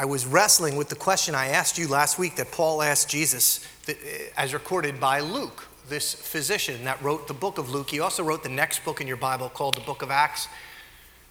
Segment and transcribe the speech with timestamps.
[0.00, 3.62] I was wrestling with the question I asked you last week that Paul asked Jesus,
[3.86, 3.92] uh,
[4.34, 7.90] as recorded by Luke, this physician that wrote the book of Luke.
[7.90, 10.48] He also wrote the next book in your Bible called the book of Acts.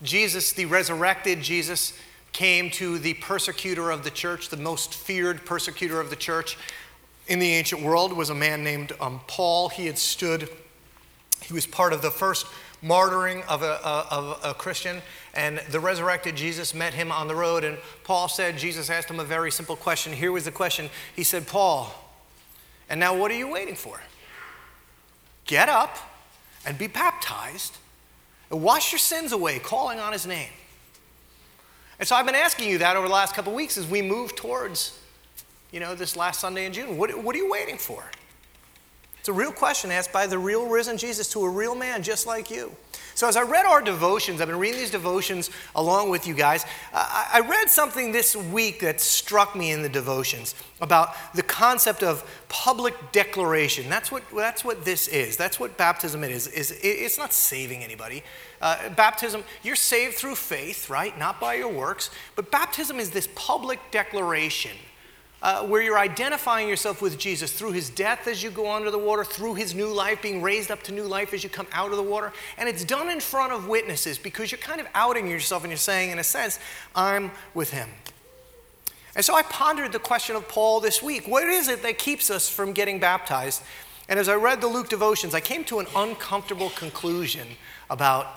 [0.04, 1.94] Jesus, the resurrected Jesus,
[2.32, 6.55] came to the persecutor of the church, the most feared persecutor of the church
[7.27, 9.70] in the ancient world was a man named um, Paul.
[9.70, 10.48] He had stood,
[11.41, 12.45] he was part of the first
[12.84, 15.02] martyring of a, of a Christian,
[15.34, 17.64] and the resurrected Jesus met him on the road.
[17.64, 20.14] And Paul said, Jesus asked him a very simple question.
[20.14, 21.94] Here was the question He said, Paul,
[22.90, 24.02] and now what are you waiting for?
[25.46, 25.98] Get up
[26.66, 27.78] and be baptized
[28.52, 30.50] and wash your sins away, calling on his name.
[32.00, 34.36] And so I've been asking you that over the last couple weeks as we move
[34.36, 34.98] towards,
[35.72, 36.98] you know, this last Sunday in June.
[36.98, 38.04] What, what are you waiting for?
[39.20, 42.25] It's a real question asked by the real risen Jesus to a real man just
[42.25, 42.75] like you.
[43.20, 46.65] So, as I read our devotions, I've been reading these devotions along with you guys.
[46.93, 52.23] I read something this week that struck me in the devotions about the concept of
[52.47, 53.90] public declaration.
[53.90, 55.35] That's what, that's what this is.
[55.35, 56.47] That's what baptism is.
[56.53, 58.23] it's not saving anybody.
[58.62, 61.17] Uh, baptism, you're saved through faith, right?
[61.20, 62.12] Not by your works.
[62.37, 64.78] But baptism is this public declaration
[65.41, 69.00] uh, where you're identifying yourself with Jesus through his death as you go under the
[69.00, 71.91] water, through his new life, being raised up to new life as you come out
[71.91, 72.34] of the water.
[72.57, 75.78] And it's done in front of witnesses because you're kind of outing yourself and you're
[75.78, 76.59] saying, in a sense,
[76.94, 77.90] I'm with him.
[79.16, 82.29] And so I pondered the question of Paul this week what is it that keeps
[82.29, 83.63] us from getting baptized?
[84.09, 87.47] And as I read the Luke devotions, I came to an uncomfortable conclusion
[87.90, 88.28] about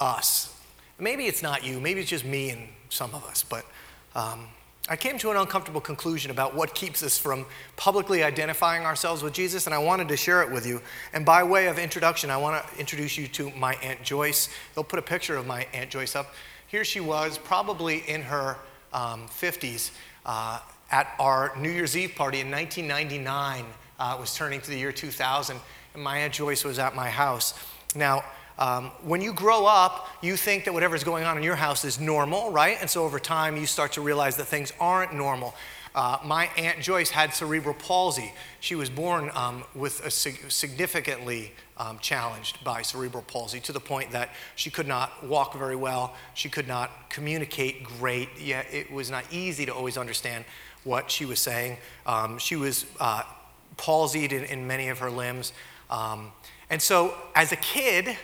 [0.00, 0.50] us.
[0.98, 3.64] Maybe it's not you, maybe it's just me and some of us, but.
[4.16, 4.48] Um,
[4.86, 9.32] I came to an uncomfortable conclusion about what keeps us from publicly identifying ourselves with
[9.32, 10.82] Jesus, and I wanted to share it with you.
[11.14, 14.50] And by way of introduction, I want to introduce you to my Aunt Joyce.
[14.74, 16.34] They'll put a picture of my Aunt Joyce up.
[16.66, 18.58] Here she was, probably in her
[18.92, 19.90] um, 50s,
[20.26, 20.60] uh,
[20.90, 23.64] at our New Year's Eve party in 1999.
[23.98, 25.58] Uh, it was turning to the year 2000,
[25.94, 27.54] and my Aunt Joyce was at my house.
[27.94, 28.22] Now,
[28.58, 31.98] um, when you grow up, you think that whatever's going on in your house is
[31.98, 32.76] normal, right?
[32.80, 35.54] And so over time, you start to realize that things aren't normal.
[35.94, 38.32] Uh, my Aunt Joyce had cerebral palsy.
[38.58, 43.80] She was born um, with a sig- significantly um, challenged by cerebral palsy to the
[43.80, 46.14] point that she could not walk very well.
[46.34, 48.28] She could not communicate great.
[48.40, 50.44] Yeah, it was not easy to always understand
[50.82, 51.78] what she was saying.
[52.06, 53.22] Um, she was uh,
[53.76, 55.52] palsied in, in, many of her limbs.
[55.90, 56.32] Um,
[56.70, 58.16] and so, as a kid,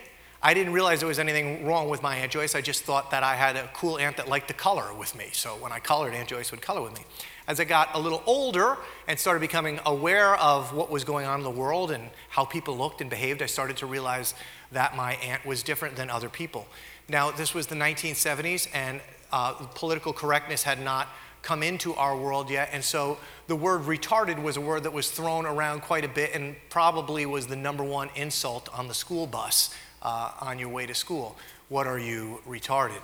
[0.42, 2.54] I didn't realize there was anything wrong with my Aunt Joyce.
[2.54, 5.26] I just thought that I had a cool aunt that liked to color with me.
[5.32, 7.04] So when I colored, Aunt Joyce would color with me.
[7.46, 11.40] As I got a little older and started becoming aware of what was going on
[11.40, 14.32] in the world and how people looked and behaved, I started to realize
[14.72, 16.66] that my aunt was different than other people.
[17.06, 19.02] Now, this was the 1970s, and
[19.32, 21.08] uh, political correctness had not
[21.42, 22.70] come into our world yet.
[22.72, 26.34] And so the word retarded was a word that was thrown around quite a bit
[26.34, 30.86] and probably was the number one insult on the school bus uh, on your way
[30.86, 31.36] to school.
[31.68, 33.02] What are you retarded?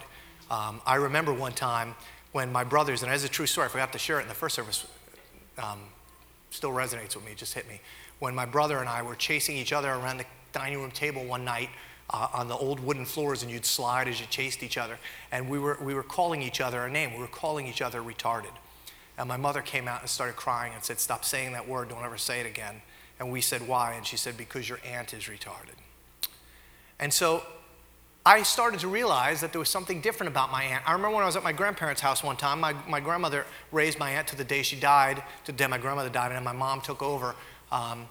[0.50, 1.94] Um, I remember one time
[2.32, 4.34] when my brothers, and as a true story, I forgot to share it in the
[4.34, 4.86] first service,
[5.58, 5.80] um,
[6.50, 7.80] still resonates with me, just hit me.
[8.18, 11.44] When my brother and I were chasing each other around the dining room table one
[11.44, 11.68] night
[12.10, 14.98] uh, on the old wooden floors, and you'd slide as you chased each other,
[15.32, 17.14] and we were, we were calling each other a name.
[17.14, 18.52] We were calling each other retarded.
[19.18, 22.04] And my mother came out and started crying and said, Stop saying that word, don't
[22.04, 22.82] ever say it again.
[23.18, 23.94] And we said, Why?
[23.94, 25.76] And she said, Because your aunt is retarded.
[26.98, 27.42] And so
[28.24, 30.82] I started to realize that there was something different about my aunt.
[30.88, 33.98] I remember when I was at my grandparents' house one time, my, my grandmother raised
[33.98, 36.52] my aunt to the day she died, to the day my grandmother died, and my
[36.52, 37.36] mom took over.
[37.70, 38.08] Um,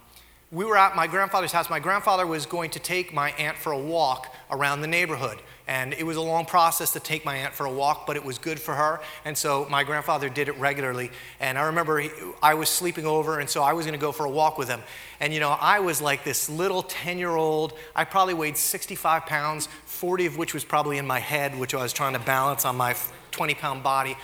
[0.56, 1.70] we were at my grandfather's house.
[1.70, 5.42] My grandfather was going to take my aunt for a walk around the neighborhood.
[5.68, 8.24] And it was a long process to take my aunt for a walk, but it
[8.24, 9.02] was good for her.
[9.26, 11.12] And so my grandfather did it regularly.
[11.41, 12.09] And I remember he,
[12.41, 14.70] I was sleeping over, and so I was going to go for a walk with
[14.70, 14.82] him.
[15.20, 17.74] And you know, I was like this little 10 year old.
[17.94, 21.84] I probably weighed 65 pounds, 40 of which was probably in my head, which I
[21.84, 22.96] was trying to balance on my
[23.32, 24.16] 20 pound body.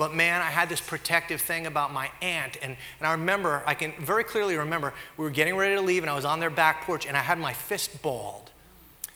[0.00, 2.56] But man, I had this protective thing about my aunt.
[2.62, 6.02] And, and I remember, I can very clearly remember, we were getting ready to leave,
[6.02, 8.50] and I was on their back porch, and I had my fist balled.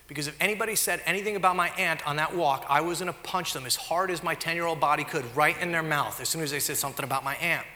[0.09, 3.19] Because if anybody said anything about my aunt on that walk, I was going to
[3.21, 6.21] punch them as hard as my 10 year old body could right in their mouth
[6.21, 7.67] as soon as they said something about my aunt.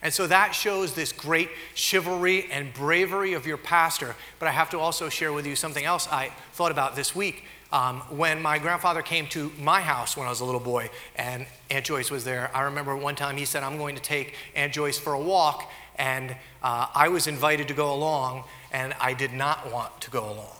[0.00, 4.16] And so that shows this great chivalry and bravery of your pastor.
[4.38, 7.44] But I have to also share with you something else I thought about this week.
[7.70, 11.46] Um, when my grandfather came to my house when I was a little boy and
[11.70, 14.72] Aunt Joyce was there, I remember one time he said, I'm going to take Aunt
[14.72, 15.70] Joyce for a walk.
[15.96, 20.24] And uh, I was invited to go along, and I did not want to go
[20.30, 20.54] along.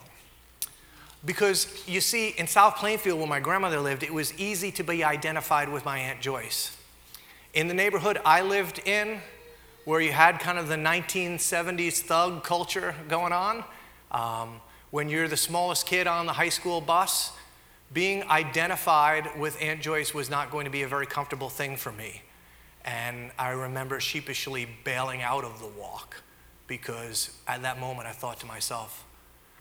[1.24, 5.04] Because you see, in South Plainfield, where my grandmother lived, it was easy to be
[5.04, 6.76] identified with my Aunt Joyce.
[7.54, 9.20] In the neighborhood I lived in,
[9.84, 13.64] where you had kind of the 1970s thug culture going on,
[14.10, 17.32] um, when you're the smallest kid on the high school bus,
[17.92, 21.92] being identified with Aunt Joyce was not going to be a very comfortable thing for
[21.92, 22.22] me.
[22.84, 26.22] And I remember sheepishly bailing out of the walk
[26.66, 29.04] because at that moment I thought to myself,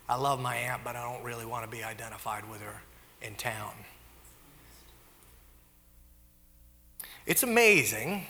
[0.10, 2.82] I love my aunt, but I don't really want to be identified with her
[3.22, 3.74] in town.
[7.26, 8.26] It's amazing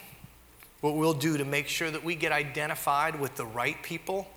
[0.82, 4.28] what we'll do to make sure that we get identified with the right people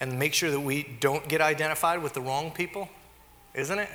[0.00, 2.88] and make sure that we don't get identified with the wrong people,
[3.54, 3.88] isn't it?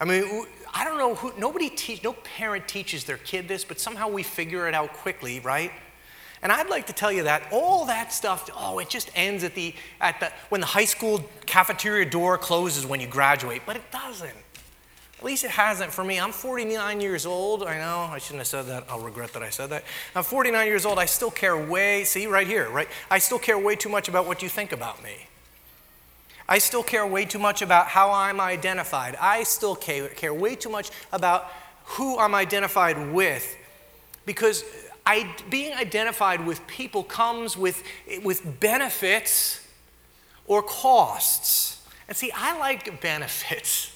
[0.00, 3.78] I mean, I don't know who, nobody teach, no parent teaches their kid this, but
[3.78, 5.70] somehow we figure it out quickly, right?
[6.42, 9.54] And I'd like to tell you that all that stuff, oh, it just ends at
[9.54, 13.90] the, at the, when the high school cafeteria door closes when you graduate, but it
[13.90, 14.43] doesn't.
[15.24, 16.20] At least it hasn't for me.
[16.20, 17.62] I'm 49 years old.
[17.62, 18.84] I know I shouldn't have said that.
[18.90, 19.82] I'll regret that I said that.
[20.14, 20.98] I'm 49 years old.
[20.98, 22.86] I still care way, see right here, right?
[23.10, 25.28] I still care way too much about what you think about me.
[26.46, 29.16] I still care way too much about how I'm identified.
[29.18, 31.50] I still care, care way too much about
[31.84, 33.56] who I'm identified with
[34.26, 34.62] because
[35.06, 37.82] I, being identified with people comes with,
[38.22, 39.66] with benefits
[40.46, 41.82] or costs.
[42.08, 43.93] And see, I like benefits.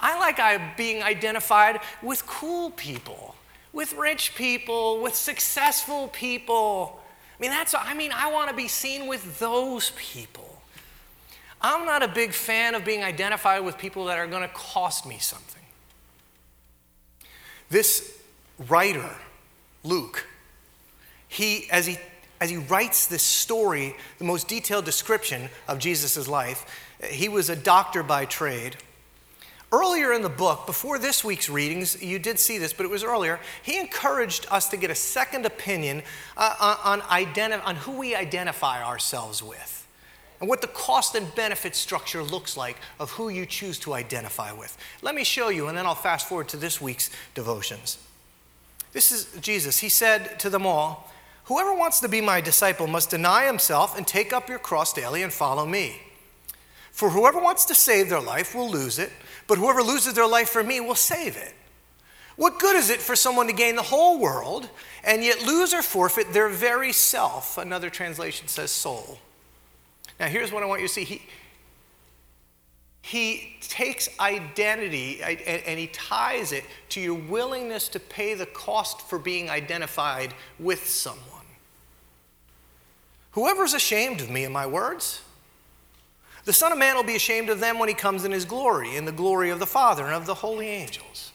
[0.00, 3.34] I like uh, being identified with cool people,
[3.72, 7.00] with rich people, with successful people.
[7.38, 10.62] I mean, that's, I mean, I want to be seen with those people.
[11.60, 15.06] I'm not a big fan of being identified with people that are going to cost
[15.06, 15.62] me something.
[17.68, 18.18] This
[18.68, 19.10] writer,
[19.82, 20.26] Luke,
[21.28, 21.98] he, as he,
[22.40, 26.66] as he writes this story, the most detailed description of Jesus' life,
[27.02, 28.76] he was a doctor by trade.
[29.72, 33.02] Earlier in the book, before this week's readings, you did see this, but it was
[33.02, 36.02] earlier, he encouraged us to get a second opinion
[36.36, 39.86] uh, on, identi- on who we identify ourselves with
[40.40, 44.52] and what the cost and benefit structure looks like of who you choose to identify
[44.52, 44.76] with.
[45.02, 47.98] Let me show you, and then I'll fast forward to this week's devotions.
[48.92, 49.78] This is Jesus.
[49.78, 51.12] He said to them all,
[51.46, 55.22] Whoever wants to be my disciple must deny himself and take up your cross daily
[55.22, 56.00] and follow me.
[56.90, 59.12] For whoever wants to save their life will lose it
[59.46, 61.54] but whoever loses their life for me will save it.
[62.36, 64.68] What good is it for someone to gain the whole world
[65.04, 67.56] and yet lose or forfeit their very self?
[67.56, 69.18] Another translation says soul.
[70.20, 71.04] Now, here's what I want you to see.
[71.04, 71.22] He,
[73.00, 79.18] he takes identity and he ties it to your willingness to pay the cost for
[79.18, 81.22] being identified with someone.
[83.32, 85.22] Whoever's ashamed of me and my words,
[86.46, 88.96] the Son of Man will be ashamed of them when he comes in his glory,
[88.96, 91.32] in the glory of the Father and of the holy angels.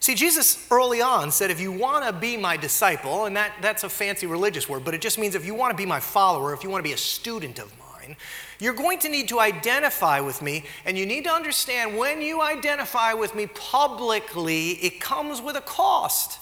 [0.00, 3.84] See, Jesus early on said, if you want to be my disciple, and that, that's
[3.84, 6.52] a fancy religious word, but it just means if you want to be my follower,
[6.52, 8.16] if you want to be a student of mine,
[8.58, 12.42] you're going to need to identify with me, and you need to understand when you
[12.42, 16.38] identify with me publicly, it comes with a cost.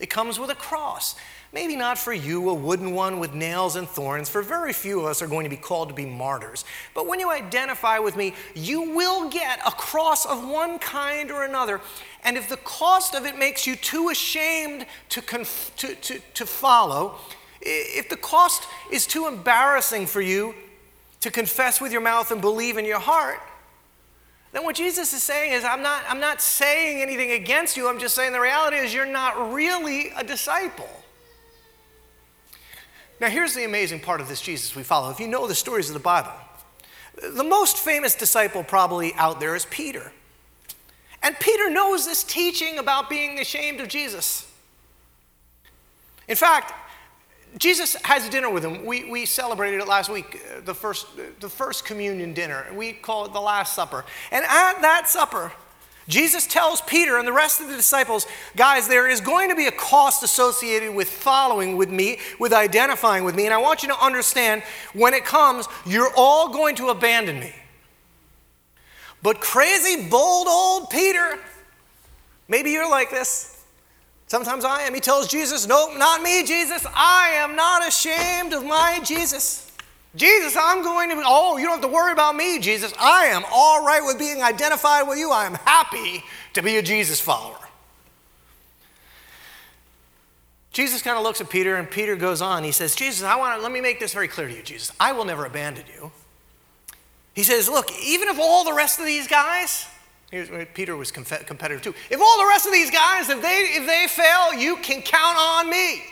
[0.00, 1.14] It comes with a cross.
[1.52, 5.06] Maybe not for you, a wooden one with nails and thorns, for very few of
[5.06, 6.64] us are going to be called to be martyrs.
[6.94, 11.44] But when you identify with me, you will get a cross of one kind or
[11.44, 11.80] another.
[12.22, 16.46] And if the cost of it makes you too ashamed to, conf- to, to, to
[16.46, 17.16] follow,
[17.60, 20.54] if the cost is too embarrassing for you
[21.20, 23.40] to confess with your mouth and believe in your heart,
[24.52, 27.88] then what Jesus is saying is, I'm not, I'm not saying anything against you.
[27.88, 30.88] I'm just saying the reality is you're not really a disciple.
[33.20, 35.10] Now, here's the amazing part of this Jesus we follow.
[35.10, 36.32] If you know the stories of the Bible,
[37.34, 40.10] the most famous disciple probably out there is Peter.
[41.22, 44.50] And Peter knows this teaching about being ashamed of Jesus.
[46.28, 46.72] In fact,
[47.58, 48.86] Jesus has a dinner with him.
[48.86, 51.06] We, we celebrated it last week, uh, the first,
[51.40, 52.66] the first communion dinner.
[52.72, 54.04] We call it the Last Supper.
[54.30, 55.52] And at that supper,
[56.10, 58.26] Jesus tells Peter and the rest of the disciples,
[58.56, 63.24] guys, there is going to be a cost associated with following with me, with identifying
[63.24, 63.44] with me.
[63.44, 64.62] And I want you to understand
[64.92, 67.54] when it comes, you're all going to abandon me.
[69.22, 71.38] But crazy, bold old Peter,
[72.48, 73.64] maybe you're like this.
[74.26, 74.94] Sometimes I am.
[74.94, 76.86] He tells Jesus, Nope, not me, Jesus.
[76.94, 79.69] I am not ashamed of my Jesus.
[80.16, 82.92] Jesus, I'm going to, oh, you don't have to worry about me, Jesus.
[82.98, 85.30] I am all right with being identified with you.
[85.30, 86.24] I am happy
[86.54, 87.56] to be a Jesus follower.
[90.72, 92.64] Jesus kind of looks at Peter, and Peter goes on.
[92.64, 94.92] He says, Jesus, I want to, let me make this very clear to you, Jesus.
[94.98, 96.10] I will never abandon you.
[97.34, 99.86] He says, Look, even if all the rest of these guys,
[100.74, 101.94] Peter was competitive too.
[102.08, 105.36] If all the rest of these guys, if they, if they fail, you can count
[105.38, 106.02] on me.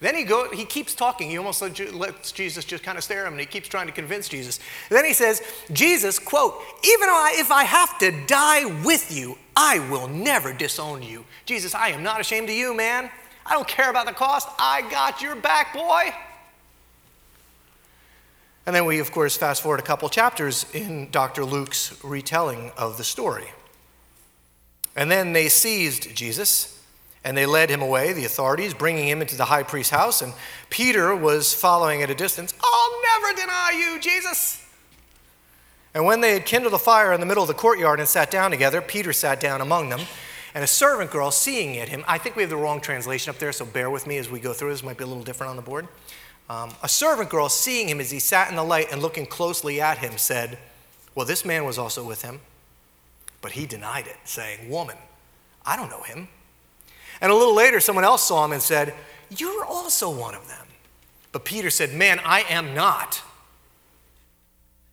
[0.00, 1.28] Then he, go, he keeps talking.
[1.28, 3.92] He almost lets Jesus just kind of stare at him and he keeps trying to
[3.92, 4.60] convince Jesus.
[4.90, 10.06] then he says, Jesus, quote, even if I have to die with you, I will
[10.06, 11.24] never disown you.
[11.46, 13.10] Jesus, I am not ashamed of you, man.
[13.44, 14.48] I don't care about the cost.
[14.58, 16.14] I got your back, boy.
[18.66, 21.44] And then we, of course, fast forward a couple chapters in Dr.
[21.44, 23.48] Luke's retelling of the story.
[24.94, 26.77] And then they seized Jesus
[27.24, 30.22] and they led him away, the authorities, bringing him into the high priest's house.
[30.22, 30.32] And
[30.70, 32.54] Peter was following at a distance.
[32.62, 34.64] I'll never deny you, Jesus.
[35.94, 38.30] And when they had kindled a fire in the middle of the courtyard and sat
[38.30, 40.00] down together, Peter sat down among them.
[40.54, 43.52] And a servant girl, seeing him, I think we have the wrong translation up there,
[43.52, 44.70] so bear with me as we go through.
[44.70, 45.88] This might be a little different on the board.
[46.48, 49.80] Um, a servant girl, seeing him as he sat in the light and looking closely
[49.80, 50.58] at him, said,
[51.14, 52.40] Well, this man was also with him.
[53.40, 54.96] But he denied it, saying, Woman,
[55.66, 56.28] I don't know him.
[57.20, 58.94] And a little later, someone else saw him and said,
[59.36, 60.66] You're also one of them.
[61.32, 63.22] But Peter said, Man, I am not.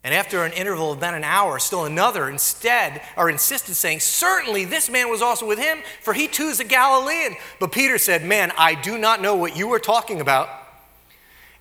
[0.06, 4.66] And after an interval of about an hour, still another instead or insisted, saying, Certainly
[4.66, 7.34] this man was also with him, for he too is a Galilean.
[7.58, 10.48] But Peter said, Man, I do not know what you are talking about.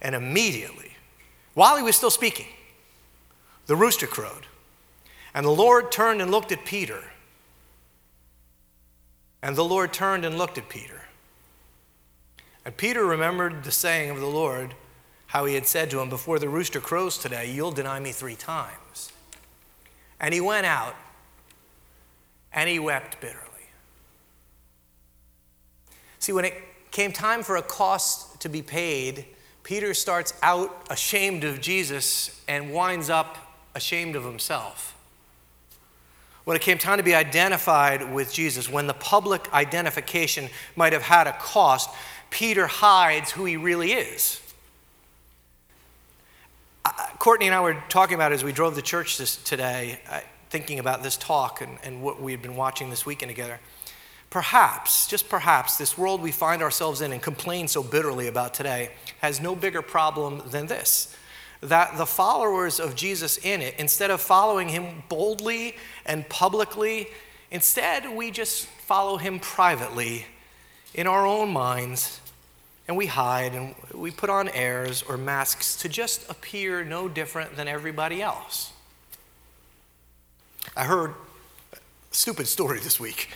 [0.02, 0.92] And immediately,
[1.56, 2.46] while he was still speaking,
[3.66, 4.46] the rooster crowed.
[5.34, 7.04] And the Lord turned and looked at Peter.
[9.46, 11.04] And the Lord turned and looked at Peter.
[12.66, 14.74] And Peter remembered the saying of the Lord,
[15.28, 18.34] how he had said to him, Before the rooster crows today, you'll deny me three
[18.34, 19.12] times.
[20.20, 20.96] And he went out
[22.54, 23.44] and he wept bitterly.
[26.18, 26.56] See, when it
[26.90, 29.26] came time for a cost to be paid,
[29.62, 33.38] Peter starts out ashamed of Jesus and winds up
[33.76, 34.95] ashamed of himself.
[36.46, 41.02] When it came time to be identified with Jesus, when the public identification might have
[41.02, 41.90] had a cost,
[42.30, 44.40] Peter hides who he really is.
[46.86, 50.20] Uh, Courtney and I were talking about as we drove to church this, today, uh,
[50.52, 53.60] thinking about this talk and, and what we had been watching this weekend together.
[54.30, 58.92] Perhaps, just perhaps, this world we find ourselves in and complain so bitterly about today
[59.20, 61.16] has no bigger problem than this
[61.66, 67.08] that the followers of Jesus in it, instead of following him boldly and publicly,
[67.52, 70.26] instead we just follow him privately
[70.94, 72.22] in our own minds
[72.88, 77.56] and we hide and we put on airs or masks to just appear no different
[77.56, 78.72] than everybody else.
[80.76, 81.14] I heard
[81.74, 81.78] a
[82.12, 83.30] stupid story this week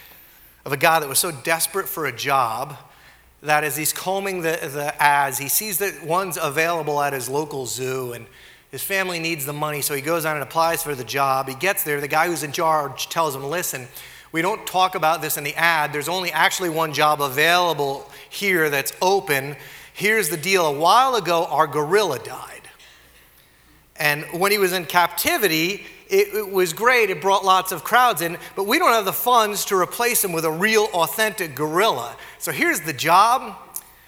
[0.66, 2.78] of a guy that was so desperate for a job
[3.42, 7.66] that as he's combing the, the ads, he sees that one's available at his local
[7.66, 8.28] zoo and
[8.72, 11.48] his family needs the money, so he goes on and applies for the job.
[11.48, 13.88] He gets there, the guy who's in charge tells him, Listen,
[14.32, 15.92] we don't talk about this in the ad.
[15.92, 19.56] There's only actually one job available here that's open.
[19.94, 22.62] Here's the deal a while ago, our gorilla died.
[23.96, 27.10] And when he was in captivity, it, it, was great.
[27.10, 30.32] It brought lots of crowds in, but we don't have the funds to replace him
[30.32, 32.18] with a real, authentic gorilla.
[32.40, 33.56] So here's the job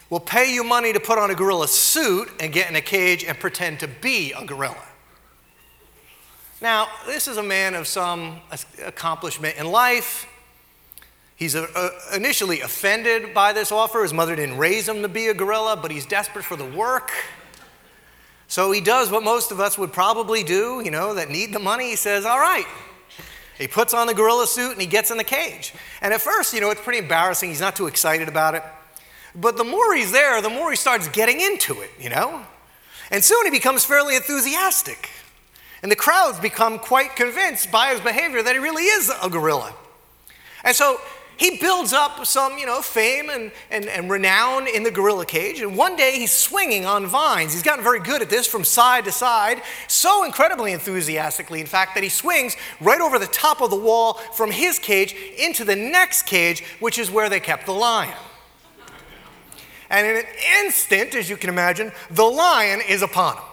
[0.09, 3.23] we'll pay you money to put on a gorilla suit and get in a cage
[3.23, 4.83] and pretend to be a gorilla.
[6.61, 8.41] Now, this is a man of some
[8.83, 10.27] accomplishment in life.
[11.35, 14.03] He's a, a, initially offended by this offer.
[14.03, 17.11] His mother didn't raise him to be a gorilla, but he's desperate for the work.
[18.51, 21.59] So he does what most of us would probably do, you know, that need the
[21.59, 21.91] money.
[21.91, 22.65] He says, All right.
[23.57, 25.73] He puts on the gorilla suit and he gets in the cage.
[26.01, 27.47] And at first, you know, it's pretty embarrassing.
[27.47, 28.63] He's not too excited about it.
[29.33, 32.45] But the more he's there, the more he starts getting into it, you know?
[33.09, 35.09] And soon he becomes fairly enthusiastic.
[35.81, 39.73] And the crowds become quite convinced by his behavior that he really is a gorilla.
[40.65, 40.99] And so
[41.41, 45.59] he builds up some, you know, fame and, and, and renown in the gorilla cage.
[45.59, 47.51] And one day he's swinging on vines.
[47.51, 51.95] He's gotten very good at this from side to side, so incredibly enthusiastically, in fact,
[51.95, 55.75] that he swings right over the top of the wall from his cage into the
[55.75, 58.13] next cage, which is where they kept the lion.
[59.89, 60.25] And in an
[60.63, 63.43] instant, as you can imagine, the lion is upon him.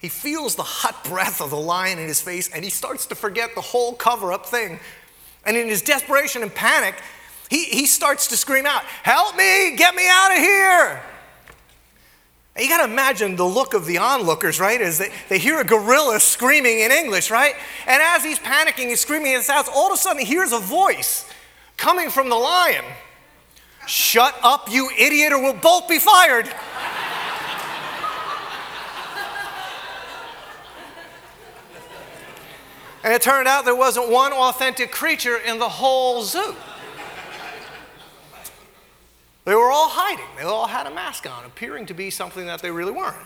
[0.00, 3.14] He feels the hot breath of the lion in his face and he starts to
[3.14, 4.80] forget the whole cover up thing
[5.44, 6.94] and in his desperation and panic,
[7.48, 11.02] he, he starts to scream out, Help me, get me out of here.
[12.56, 14.80] And you got to imagine the look of the onlookers, right?
[14.80, 17.54] As they, they hear a gorilla screaming in English, right?
[17.86, 20.58] And as he's panicking he's screaming and shouts, all of a sudden he hears a
[20.58, 21.28] voice
[21.76, 22.84] coming from the lion
[23.86, 26.46] Shut up, you idiot, or we'll both be fired.
[33.02, 36.54] And it turned out there wasn't one authentic creature in the whole zoo.
[39.44, 40.26] They were all hiding.
[40.36, 43.16] They all had a mask on, appearing to be something that they really weren't.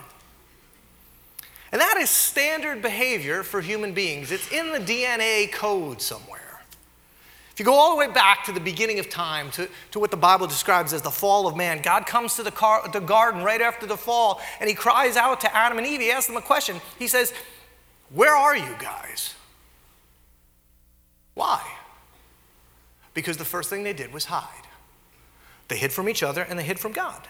[1.71, 4.31] And that is standard behavior for human beings.
[4.31, 6.61] It's in the DNA code somewhere.
[7.51, 10.11] If you go all the way back to the beginning of time, to, to what
[10.11, 13.43] the Bible describes as the fall of man, God comes to the, car, the garden
[13.43, 16.01] right after the fall and he cries out to Adam and Eve.
[16.01, 16.81] He asks them a question.
[16.97, 17.33] He says,
[18.09, 19.34] Where are you guys?
[21.35, 21.61] Why?
[23.13, 24.67] Because the first thing they did was hide.
[25.67, 27.27] They hid from each other and they hid from God.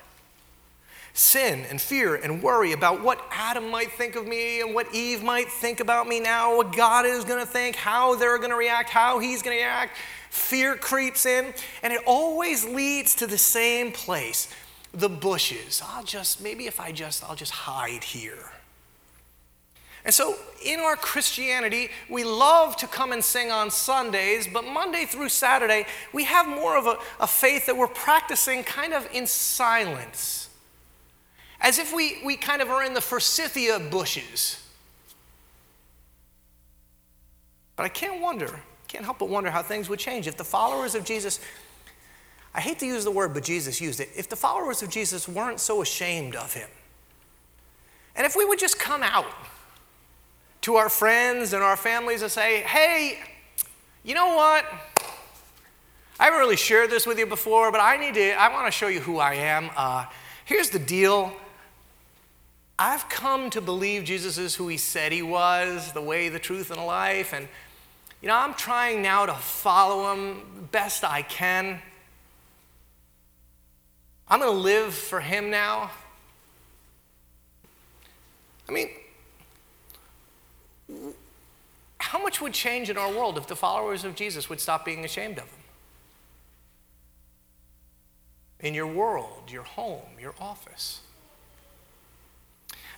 [1.14, 5.24] Sin and fear and worry about what Adam might think of me and what Eve
[5.24, 8.58] might think about me now, what God is going to think, how they're going to
[8.58, 9.96] react, how he's going to react.
[10.30, 14.50] Fear creeps in, and it always leads to the same place
[14.94, 15.82] the bushes.
[15.86, 18.52] I'll just, maybe if I just, I'll just hide here.
[20.06, 25.06] And so in our Christianity, we love to come and sing on Sundays, but Monday
[25.06, 29.26] through Saturday, we have more of a, a faith that we're practicing kind of in
[29.26, 30.50] silence.
[31.60, 34.62] As if we, we kind of are in the forsythia bushes.
[37.76, 40.94] But I can't wonder, can't help but wonder how things would change if the followers
[40.94, 41.40] of Jesus,
[42.54, 45.28] I hate to use the word, but Jesus used it, if the followers of Jesus
[45.28, 46.70] weren't so ashamed of him.
[48.16, 49.26] And if we would just come out
[50.66, 53.20] to our friends and our families and say, hey,
[54.04, 54.66] you know what?
[56.20, 58.72] I haven't really shared this with you before, but I need to, I want to
[58.72, 59.70] show you who I am.
[59.78, 60.06] Uh,
[60.44, 61.32] here's the deal.
[62.80, 66.72] I've come to believe Jesus is who he said he was, the way, the truth,
[66.72, 67.32] and the life.
[67.32, 67.48] And,
[68.24, 71.80] you know, I'm trying now to follow him best I can.
[74.28, 75.92] I'm going to live for him now.
[78.68, 78.90] I mean,
[81.98, 85.04] how much would change in our world if the followers of Jesus would stop being
[85.06, 85.60] ashamed of him?
[88.60, 91.02] In your world, your home, your office.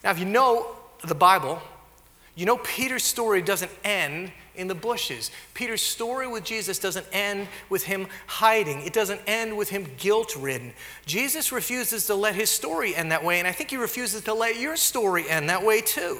[0.03, 1.61] Now, if you know the Bible,
[2.35, 5.31] you know Peter's story doesn't end in the bushes.
[5.53, 10.35] Peter's story with Jesus doesn't end with him hiding, it doesn't end with him guilt
[10.35, 10.73] ridden.
[11.05, 14.33] Jesus refuses to let his story end that way, and I think he refuses to
[14.33, 16.19] let your story end that way too.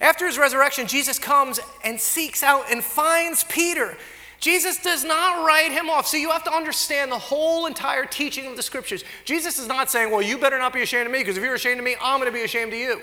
[0.00, 3.96] After his resurrection, Jesus comes and seeks out and finds Peter.
[4.40, 6.06] Jesus does not write him off.
[6.06, 9.02] So you have to understand the whole entire teaching of the scriptures.
[9.24, 11.54] Jesus is not saying, well, you better not be ashamed of me because if you're
[11.54, 13.02] ashamed of me, I'm going to be ashamed of you.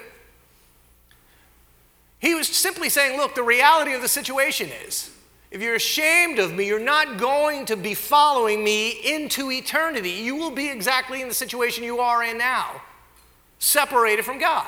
[2.19, 5.11] He was simply saying, look, the reality of the situation is
[5.51, 10.11] if you're ashamed of me, you're not going to be following me into eternity.
[10.11, 12.81] You will be exactly in the situation you are in now,
[13.59, 14.67] separated from God.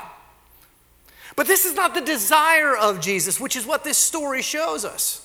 [1.38, 5.24] But this is not the desire of Jesus, which is what this story shows us.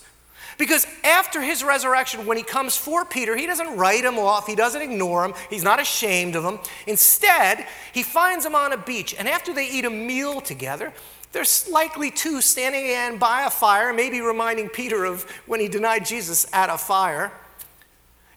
[0.59, 4.53] Because after his resurrection, when he comes for Peter, he doesn't write him off, he
[4.53, 6.59] doesn't ignore him, he's not ashamed of him.
[6.85, 10.93] Instead, he finds him on a beach, and after they eat a meal together,
[11.31, 16.45] there's likely two standing by a fire, maybe reminding Peter of when he denied Jesus
[16.53, 17.31] at a fire.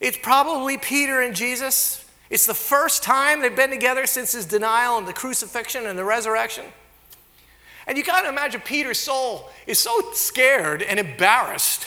[0.00, 2.06] It's probably Peter and Jesus.
[2.30, 6.04] It's the first time they've been together since his denial and the crucifixion and the
[6.04, 6.64] resurrection.
[7.86, 11.86] And you got to imagine Peter's soul is so scared and embarrassed.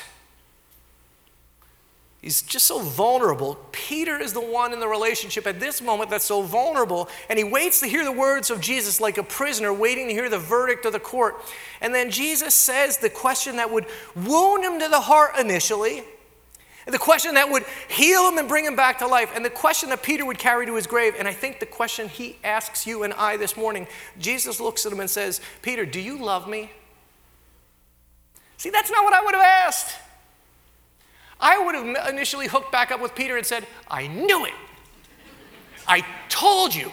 [2.22, 3.58] He's just so vulnerable.
[3.72, 7.46] Peter is the one in the relationship at this moment that's so vulnerable, and he
[7.46, 10.86] waits to hear the words of Jesus like a prisoner waiting to hear the verdict
[10.86, 11.36] of the court.
[11.80, 13.86] And then Jesus says the question that would
[14.16, 16.04] wound him to the heart initially,
[16.92, 19.90] the question that would heal him and bring him back to life, and the question
[19.90, 21.16] that Peter would carry to his grave.
[21.18, 23.88] And I think the question he asks you and I this morning,
[24.20, 26.72] Jesus looks at him and says, Peter, do you love me?
[28.58, 29.96] See, that's not what I would have asked.
[31.40, 34.54] I would have initially hooked back up with Peter and said, I knew it.
[35.88, 36.92] I told you.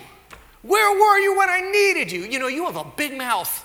[0.63, 2.23] Where were you when I needed you?
[2.23, 3.65] You know, you have a big mouth.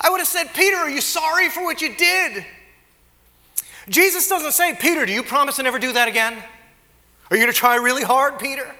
[0.00, 2.44] I would have said, Peter, are you sorry for what you did?
[3.88, 6.32] Jesus doesn't say, Peter, do you promise to never do that again?
[7.30, 8.74] Are you going to try really hard, Peter?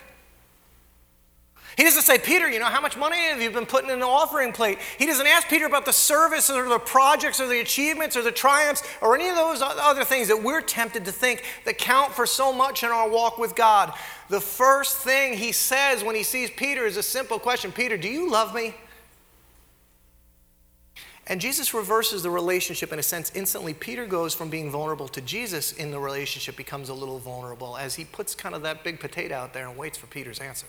[1.77, 4.07] He doesn't say, Peter, you know, how much money have you been putting in the
[4.07, 4.79] offering plate?
[4.97, 8.31] He doesn't ask Peter about the service or the projects or the achievements or the
[8.31, 12.27] triumphs or any of those other things that we're tempted to think that count for
[12.27, 13.93] so much in our walk with God.
[14.29, 18.09] The first thing he says when he sees Peter is a simple question Peter, do
[18.09, 18.75] you love me?
[21.27, 23.73] And Jesus reverses the relationship in a sense instantly.
[23.73, 27.95] Peter goes from being vulnerable to Jesus in the relationship, becomes a little vulnerable as
[27.95, 30.67] he puts kind of that big potato out there and waits for Peter's answer.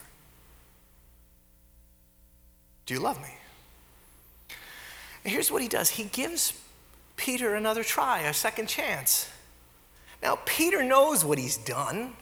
[2.86, 3.30] Do you love me?
[5.24, 6.54] here's what he does he gives
[7.18, 9.30] Peter another try, a second chance.
[10.22, 12.14] Now, Peter knows what he's done.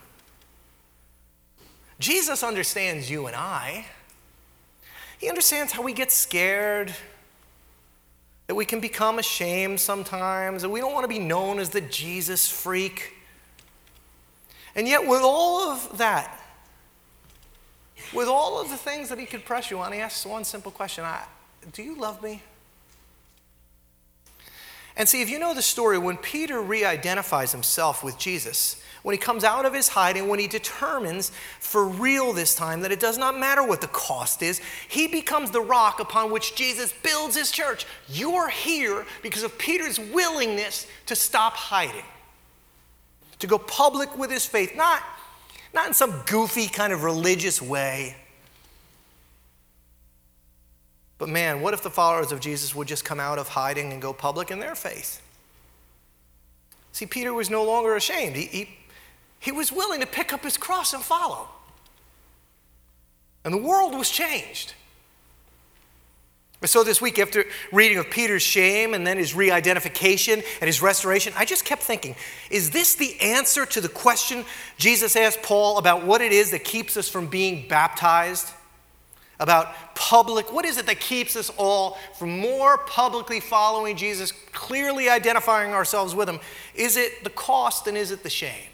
[2.00, 3.86] Jesus understands you and I.
[5.20, 6.94] He understands how we get scared,
[8.48, 11.82] that we can become ashamed sometimes, that we don't want to be known as the
[11.82, 13.14] Jesus freak.
[14.76, 16.40] And yet, with all of that,
[18.14, 20.72] with all of the things that he could press you on, he asks one simple
[20.72, 21.06] question
[21.72, 22.42] Do you love me?
[24.96, 29.14] And see, if you know the story, when Peter re identifies himself with Jesus, when
[29.14, 33.00] he comes out of his hiding, when he determines for real this time that it
[33.00, 37.38] does not matter what the cost is, he becomes the rock upon which Jesus builds
[37.38, 37.86] his church.
[38.10, 42.06] You're here because of Peter's willingness to stop hiding,
[43.40, 45.04] to go public with his faith, not,
[45.74, 48.16] not in some goofy kind of religious way
[51.24, 54.02] but man, what if the followers of Jesus would just come out of hiding and
[54.02, 55.22] go public in their faith?
[56.92, 58.36] See, Peter was no longer ashamed.
[58.36, 58.70] He, he,
[59.44, 61.50] he was willing to pick up his cross and follow.
[63.44, 64.74] And the world was changed.
[66.64, 70.82] So, this week, after reading of Peter's shame and then his re identification and his
[70.82, 72.16] restoration, I just kept thinking
[72.50, 74.46] is this the answer to the question
[74.78, 78.50] Jesus asked Paul about what it is that keeps us from being baptized?
[79.40, 85.10] about public, what is it that keeps us all from more publicly following Jesus, clearly
[85.10, 86.40] identifying ourselves with him?
[86.76, 88.70] Is it the cost and is it the shame?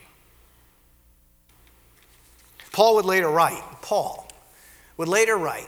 [2.79, 4.25] Paul would later write, Paul
[4.95, 5.67] would later write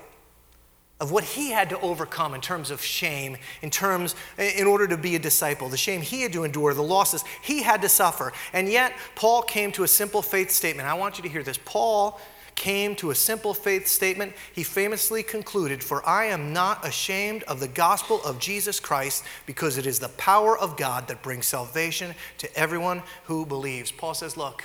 [1.01, 4.95] of what he had to overcome in terms of shame, in terms, in order to
[4.95, 8.31] be a disciple, the shame he had to endure, the losses he had to suffer.
[8.53, 10.87] And yet, Paul came to a simple faith statement.
[10.87, 11.59] I want you to hear this.
[11.65, 12.17] Paul
[12.55, 17.59] came to a simple faith statement, he famously concluded, For I am not ashamed of
[17.59, 22.15] the gospel of Jesus Christ, because it is the power of God that brings salvation
[22.37, 23.91] to everyone who believes.
[23.91, 24.63] Paul says, Look,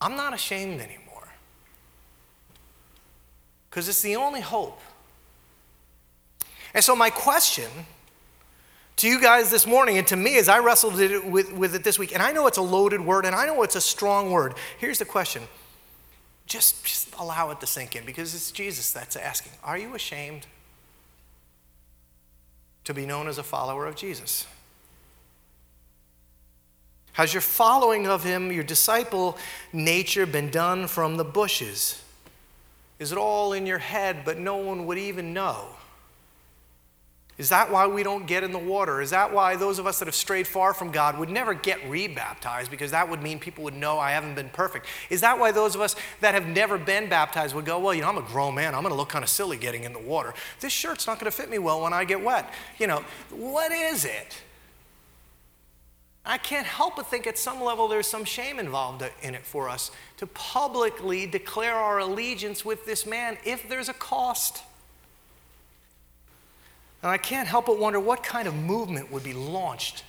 [0.00, 1.28] I'm not ashamed anymore,
[3.68, 4.80] because it's the only hope.
[6.72, 7.68] And so, my question
[8.96, 11.98] to you guys this morning and to me as I wrestled with, with it this
[11.98, 14.54] week, and I know it's a loaded word and I know it's a strong word.
[14.78, 15.42] Here's the question
[16.46, 20.46] just, just allow it to sink in because it's Jesus that's asking Are you ashamed
[22.84, 24.46] to be known as a follower of Jesus?
[27.20, 29.36] Has your following of him, your disciple
[29.74, 32.02] nature, been done from the bushes?
[32.98, 35.66] Is it all in your head, but no one would even know?
[37.36, 39.02] Is that why we don't get in the water?
[39.02, 41.86] Is that why those of us that have strayed far from God would never get
[41.90, 44.86] rebaptized because that would mean people would know I haven't been perfect?
[45.10, 48.00] Is that why those of us that have never been baptized would go, well, you
[48.00, 48.74] know, I'm a grown man.
[48.74, 50.32] I'm going to look kind of silly getting in the water.
[50.60, 52.50] This shirt's not going to fit me well when I get wet.
[52.78, 54.40] You know, what is it?
[56.24, 59.68] I can't help but think at some level there's some shame involved in it for
[59.68, 64.62] us to publicly declare our allegiance with this man if there's a cost.
[67.02, 70.04] And I can't help but wonder what kind of movement would be launched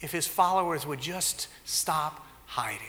[0.00, 2.86] if his followers would just stop hiding.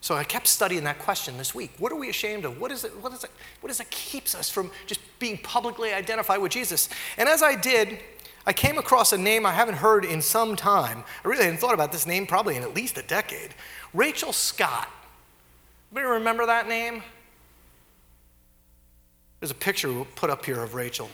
[0.00, 1.70] So I kept studying that question this week.
[1.78, 2.60] What are we ashamed of?
[2.60, 5.92] What is it, what is it, what is it keeps us from just being publicly
[5.92, 6.88] identified with Jesus?
[7.16, 8.00] And as I did,
[8.46, 11.04] I came across a name I haven't heard in some time.
[11.24, 13.54] I really hadn't thought about this name probably in at least a decade.
[13.94, 14.88] Rachel Scott.
[15.92, 17.02] Anybody remember that name?
[19.40, 21.10] There's a picture we'll put up here of Rachel.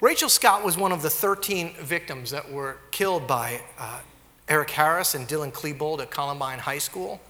[0.00, 4.00] Rachel Scott was one of the 13 victims that were killed by uh,
[4.48, 7.20] Eric Harris and Dylan Klebold at Columbine High School.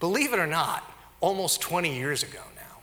[0.00, 0.84] Believe it or not,
[1.20, 2.82] almost 20 years ago now.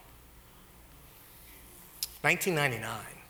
[2.22, 3.21] 1999.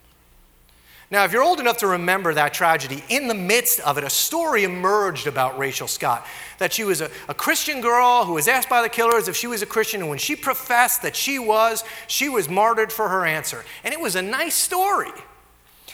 [1.12, 4.10] Now, if you're old enough to remember that tragedy, in the midst of it, a
[4.10, 6.26] story emerged about Rachel Scott
[6.58, 9.46] that she was a, a, Christian girl who was asked by the killers if she
[9.46, 13.26] was a Christian, and when she professed that she was, she was martyred for her
[13.26, 13.66] answer.
[13.84, 15.12] And it was a nice story.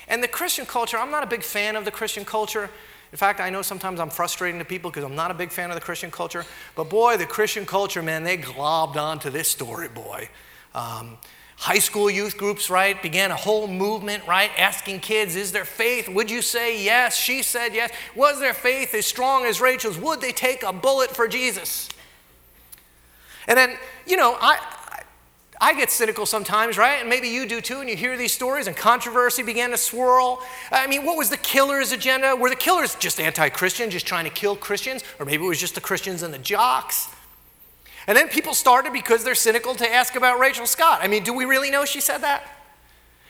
[0.07, 2.69] And the Christian culture, I'm not a big fan of the Christian culture.
[3.11, 5.71] In fact, I know sometimes I'm frustrating to people because I'm not a big fan
[5.71, 6.45] of the Christian culture.
[6.75, 10.29] But boy, the Christian culture, man, they globbed onto this story, boy.
[10.75, 11.17] Um,
[11.57, 16.07] high school youth groups, right, began a whole movement, right, asking kids, is there faith?
[16.07, 17.17] Would you say yes?
[17.17, 17.91] She said yes.
[18.15, 19.97] Was their faith as strong as Rachel's?
[19.97, 21.89] Would they take a bullet for Jesus?
[23.47, 24.59] And then, you know, I,
[25.59, 26.99] I get cynical sometimes, right?
[26.99, 30.43] And maybe you do too, and you hear these stories, and controversy began to swirl.
[30.71, 32.35] I mean, what was the killer's agenda?
[32.35, 35.03] Were the killers just anti Christian, just trying to kill Christians?
[35.19, 37.09] Or maybe it was just the Christians and the jocks?
[38.07, 40.99] And then people started, because they're cynical, to ask about Rachel Scott.
[41.03, 42.43] I mean, do we really know she said that?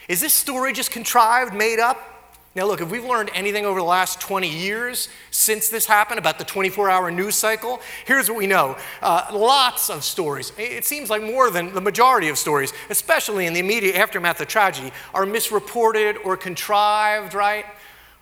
[0.08, 2.18] Is this story just contrived, made up?
[2.58, 6.40] Now, look, if we've learned anything over the last 20 years since this happened about
[6.40, 10.52] the 24 hour news cycle, here's what we know uh, lots of stories.
[10.58, 14.48] It seems like more than the majority of stories, especially in the immediate aftermath of
[14.48, 17.66] tragedy, are misreported or contrived, right?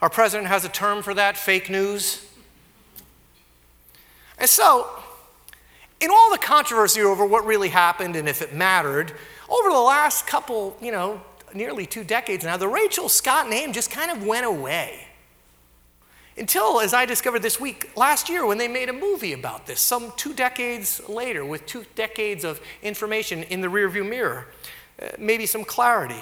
[0.02, 2.22] Our president has a term for that fake news.
[4.38, 4.90] And so,
[6.00, 9.12] in all the controversy over what really happened and if it mattered,
[9.48, 11.20] over the last couple, you know,
[11.54, 15.06] nearly two decades now, the Rachel Scott name just kind of went away.
[16.38, 19.80] Until, as I discovered this week, last year when they made a movie about this,
[19.80, 24.48] some two decades later, with two decades of information in the rearview mirror,
[25.00, 26.20] uh, maybe some clarity.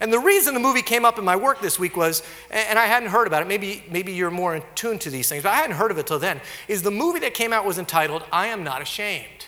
[0.00, 2.86] And the reason the movie came up in my work this week was, and I
[2.86, 5.56] hadn't heard about it, maybe, maybe you're more in tune to these things, but I
[5.56, 8.46] hadn't heard of it till then, is the movie that came out was entitled I
[8.46, 9.46] Am Not Ashamed.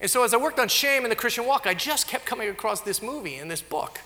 [0.00, 2.48] And so as I worked on shame in the Christian walk, I just kept coming
[2.48, 4.00] across this movie and this book.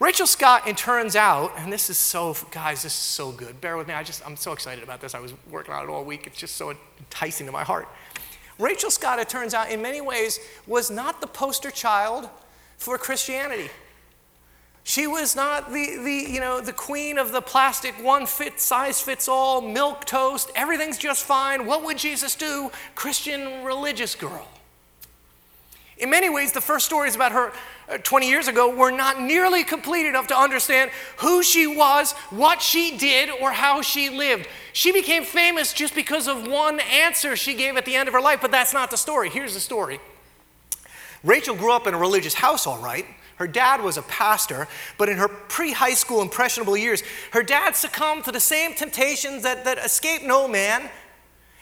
[0.00, 3.60] Rachel Scott, it turns out, and this is so, guys, this is so good.
[3.60, 3.94] Bear with me.
[3.94, 5.14] I just, I'm so excited about this.
[5.14, 6.26] I was working on it all week.
[6.26, 7.86] It's just so enticing to my heart.
[8.58, 12.28] Rachel Scott, it turns out, in many ways, was not the poster child
[12.78, 13.70] for Christianity.
[14.84, 19.00] She was not the, the, you know, the queen of the plastic one fit size
[19.00, 21.66] fits all, milk toast, everything's just fine.
[21.66, 22.70] What would Jesus do?
[22.94, 24.48] Christian religious girl.
[25.98, 27.52] In many ways, the first stories about her
[27.88, 32.60] uh, 20 years ago were not nearly complete enough to understand who she was, what
[32.60, 34.48] she did, or how she lived.
[34.72, 38.20] She became famous just because of one answer she gave at the end of her
[38.20, 39.30] life, but that's not the story.
[39.30, 40.00] Here's the story
[41.22, 43.06] Rachel grew up in a religious house, all right.
[43.42, 47.02] Her dad was a pastor, but in her pre high school impressionable years,
[47.32, 50.88] her dad succumbed to the same temptations that, that escape no man.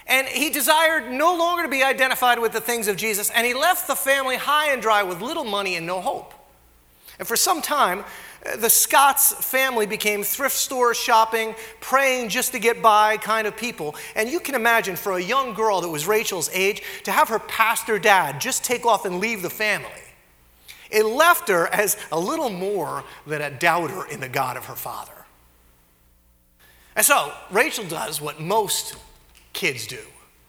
[0.07, 3.55] And he desired no longer to be identified with the things of Jesus, and he
[3.55, 6.35] left the family high and dry with little money and no hope.
[7.19, 8.05] And for some time,
[8.59, 13.95] the Scott's family became thrift store shopping, praying just to get by kind of people.
[14.15, 17.39] And you can imagine for a young girl that was Rachel's age to have her
[17.39, 20.00] pastor dad just take off and leave the family.
[20.91, 24.75] It left her as a little more than a doubter in the God of her
[24.75, 25.13] father.
[26.97, 28.97] And so Rachel does what most
[29.53, 30.01] kids do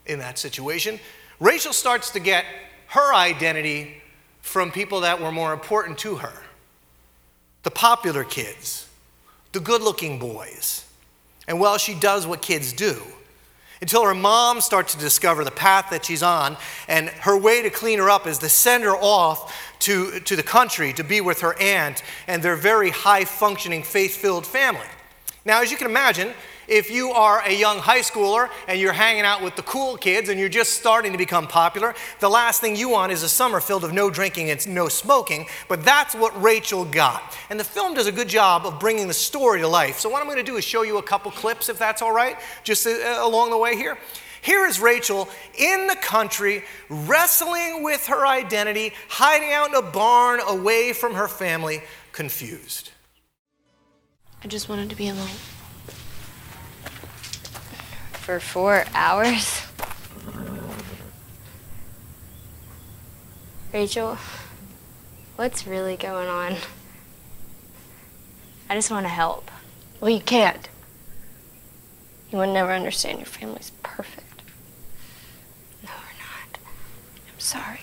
[0.05, 0.99] in that situation.
[1.39, 2.45] Rachel starts to get
[2.87, 4.01] her identity
[4.41, 6.33] from people that were more important to her
[7.63, 8.89] the popular kids,
[9.51, 10.83] the good looking boys.
[11.47, 12.99] And well, she does what kids do
[13.81, 16.55] until her mom starts to discover the path that she's on,
[16.87, 20.43] and her way to clean her up is to send her off to, to the
[20.43, 24.87] country to be with her aunt and their very high functioning, faith filled family.
[25.43, 26.33] Now, as you can imagine,
[26.67, 30.29] if you are a young high schooler and you're hanging out with the cool kids
[30.29, 33.59] and you're just starting to become popular, the last thing you want is a summer
[33.59, 35.47] filled of no drinking and no smoking.
[35.67, 37.35] But that's what Rachel got.
[37.49, 39.99] And the film does a good job of bringing the story to life.
[39.99, 42.13] So, what I'm going to do is show you a couple clips, if that's all
[42.13, 43.97] right, just uh, along the way here.
[44.41, 50.39] Here is Rachel in the country, wrestling with her identity, hiding out in a barn
[50.47, 52.91] away from her family, confused.
[54.43, 55.27] I just wanted to be alone
[58.13, 59.61] for four hours.
[63.73, 64.17] Rachel,
[65.35, 66.55] what's really going on?
[68.69, 69.51] I just want to help.
[69.99, 70.67] Well, you can't.
[72.31, 73.19] You would never understand.
[73.19, 74.43] Your family's perfect.
[75.83, 76.57] No, we're not.
[77.27, 77.81] I'm sorry.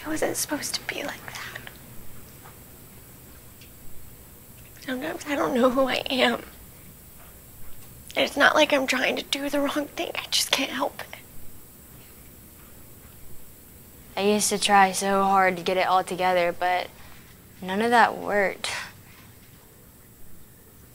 [0.00, 1.60] It wasn't supposed to be like that.
[4.84, 6.42] Sometimes I don't know who I am.
[8.14, 11.00] And it's not like I'm trying to do the wrong thing, I just can't help
[11.00, 11.18] it.
[14.16, 16.88] I used to try so hard to get it all together, but
[17.60, 18.70] none of that worked.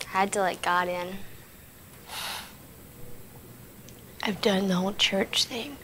[0.08, 1.18] I had to let God in.
[4.24, 5.78] I've done the whole church thing.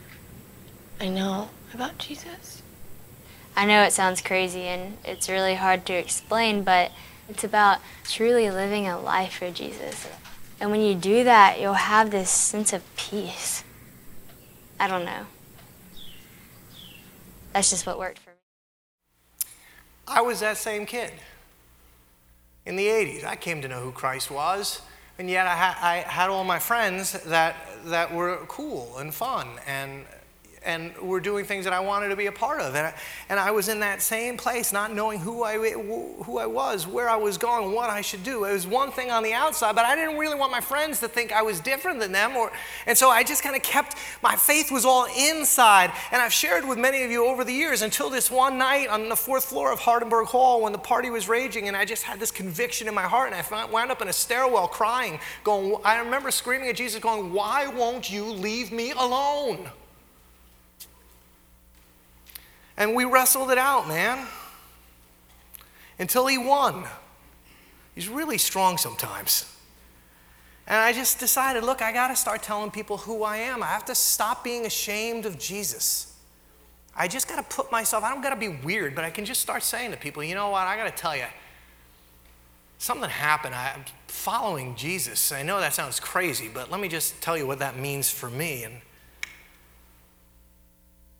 [0.99, 2.61] I know about Jesus.
[3.55, 6.91] I know it sounds crazy and it's really hard to explain, but
[7.27, 10.07] it's about truly living a life for Jesus.
[10.59, 13.63] And when you do that, you'll have this sense of peace.
[14.79, 15.25] I don't know.
[17.53, 18.35] That's just what worked for me.
[20.07, 21.11] I was that same kid
[22.67, 23.25] in the 80s.
[23.25, 24.81] I came to know who Christ was,
[25.19, 29.47] and yet I, ha- I had all my friends that, that were cool and fun.
[29.65, 30.05] And,
[30.67, 32.75] and were doing things that I wanted to be a part of.
[32.75, 32.93] And I,
[33.29, 37.09] and I was in that same place, not knowing who I, who I was, where
[37.09, 38.43] I was going, what I should do.
[38.43, 41.07] It was one thing on the outside, but I didn't really want my friends to
[41.07, 42.35] think I was different than them.
[42.35, 42.51] Or,
[42.85, 45.91] and so I just kind of kept, my faith was all inside.
[46.11, 49.07] And I've shared with many of you over the years until this one night on
[49.07, 52.19] the fourth floor of Hardenbergh Hall when the party was raging, and I just had
[52.19, 55.99] this conviction in my heart, and I wound up in a stairwell crying, going, I
[55.99, 59.69] remember screaming at Jesus, going, Why won't you leave me alone?
[62.77, 64.27] And we wrestled it out, man,
[65.97, 66.85] until he won.
[67.95, 69.51] He's really strong sometimes.
[70.67, 73.63] And I just decided look, I got to start telling people who I am.
[73.63, 76.13] I have to stop being ashamed of Jesus.
[76.95, 79.23] I just got to put myself, I don't got to be weird, but I can
[79.23, 81.25] just start saying to people, you know what, I got to tell you,
[82.79, 83.55] something happened.
[83.55, 85.31] I'm following Jesus.
[85.31, 88.29] I know that sounds crazy, but let me just tell you what that means for
[88.29, 88.63] me.
[88.63, 88.81] And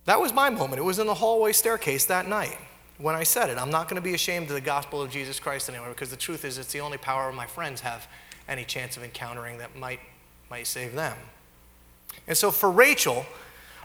[0.08, 0.80] that was my moment.
[0.80, 2.58] It was in the hallway staircase that night
[2.98, 3.58] when I said it.
[3.58, 6.16] I'm not going to be ashamed of the gospel of Jesus Christ anymore because the
[6.16, 8.08] truth is it's the only power my friends have
[8.48, 10.00] any chance of encountering that might,
[10.50, 11.18] might save them.
[12.26, 13.26] And so for Rachel,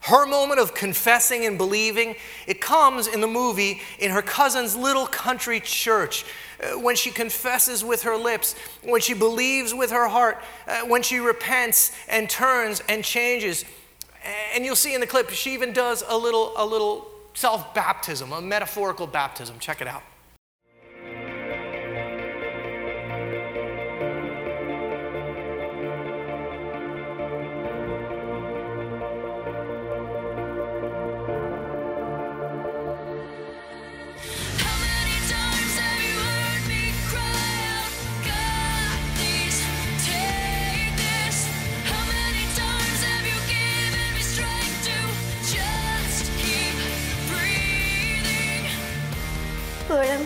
[0.03, 2.15] her moment of confessing and believing,
[2.47, 6.25] it comes in the movie in her cousin's little country church.
[6.63, 11.03] Uh, when she confesses with her lips, when she believes with her heart, uh, when
[11.03, 13.65] she repents and turns and changes.
[14.55, 18.33] And you'll see in the clip, she even does a little, a little self baptism,
[18.33, 19.59] a metaphorical baptism.
[19.59, 20.03] Check it out.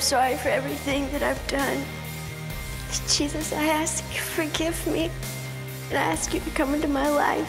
[0.06, 1.82] Sorry for everything that I've done.
[3.08, 5.10] Jesus, I ask you forgive me,
[5.88, 7.48] and I ask you to come into my life.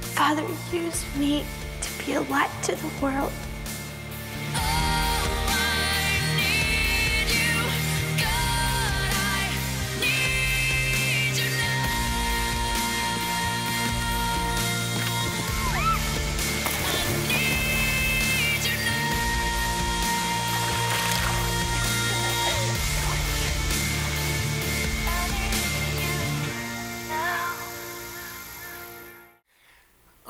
[0.00, 1.44] Father, use me
[1.80, 3.30] to be a light to the world.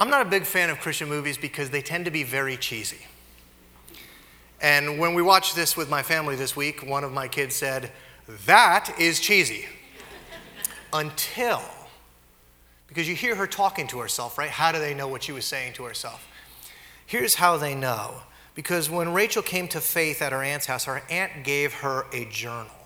[0.08, 3.06] Not a big fan of Christian movies because they tend to be very cheesy.
[4.60, 7.90] And when we watched this with my family this week, one of my kids said,
[8.46, 9.66] That is cheesy.
[10.92, 11.62] Until,
[12.86, 14.50] because you hear her talking to herself, right?
[14.50, 16.26] How do they know what she was saying to herself?
[17.06, 18.22] Here's how they know.
[18.54, 22.26] Because when Rachel came to faith at her aunt's house, her aunt gave her a
[22.26, 22.81] journal.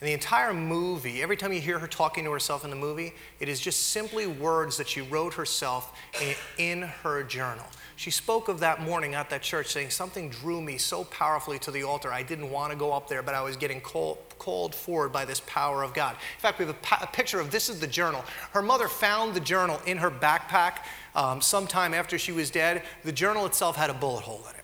[0.00, 3.12] And the entire movie, every time you hear her talking to herself in the movie,
[3.38, 7.66] it is just simply words that she wrote herself in, in, her journal.
[7.96, 11.70] She spoke of that morning at that church saying, Something drew me so powerfully to
[11.70, 12.10] the altar.
[12.10, 15.26] I didn't want to go up there, but I was getting called, called forward by
[15.26, 16.12] this power of God.
[16.12, 18.24] In fact, we have a, a, picture of this is the journal.
[18.52, 20.78] Her mother found the journal in her backpack
[21.14, 22.84] um, sometime after she was dead.
[23.04, 24.59] The journal itself had a bullet hole in it.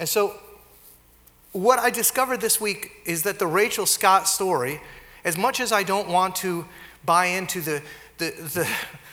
[0.00, 0.34] And so,
[1.52, 4.80] what I discovered this week is that the Rachel Scott story,
[5.26, 6.64] as much as I don't want to
[7.04, 7.82] buy into the,
[8.16, 8.68] the, the,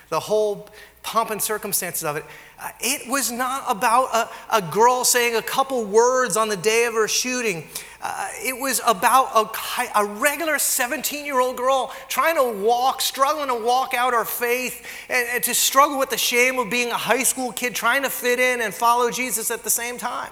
[0.08, 0.69] the whole
[1.04, 2.23] pomp and circumstances of it,
[2.58, 6.86] uh, it was not about a, a, girl saying a couple words on the day
[6.86, 7.67] of her shooting.
[8.02, 13.50] Uh, it was about a, a regular 17 year old girl trying to walk, struggling
[13.50, 16.97] to walk out her faith, and, and to struggle with the shame of being a
[16.97, 20.32] high school kid trying to fit in and follow Jesus at the same time.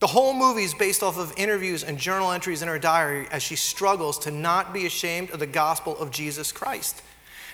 [0.00, 3.42] The whole movie is based off of interviews and journal entries in her diary as
[3.42, 7.02] she struggles to not be ashamed of the gospel of Jesus Christ.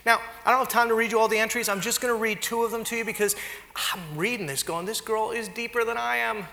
[0.04, 1.68] Now, I don't have time to read you all the entries.
[1.68, 3.34] I'm just going to read two of them to you because
[3.92, 6.44] I'm reading this going, this girl is deeper than I am.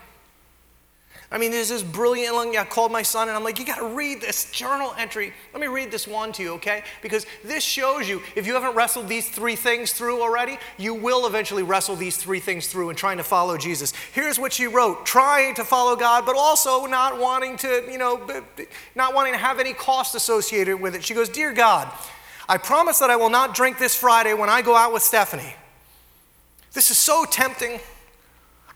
[1.34, 2.56] I mean, there's this brilliant one.
[2.56, 5.32] I called my son and I'm like, you got to read this journal entry.
[5.52, 6.84] Let me read this one to you, okay?
[7.02, 11.26] Because this shows you if you haven't wrestled these three things through already, you will
[11.26, 13.92] eventually wrestle these three things through in trying to follow Jesus.
[14.12, 18.24] Here's what she wrote trying to follow God, but also not wanting to, you know,
[18.94, 21.02] not wanting to have any cost associated with it.
[21.02, 21.92] She goes, Dear God,
[22.48, 25.56] I promise that I will not drink this Friday when I go out with Stephanie.
[26.74, 27.80] This is so tempting.